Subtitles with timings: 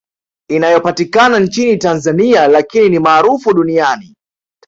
[0.49, 4.15] Inayopatikana nchini Tanzania lakini ni maarufu duniani